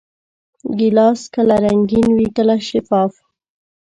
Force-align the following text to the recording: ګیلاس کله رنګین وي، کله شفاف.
ګیلاس 0.79 1.21
کله 1.33 1.55
رنګین 1.65 2.07
وي، 2.17 2.27
کله 2.37 2.55
شفاف. 2.69 3.13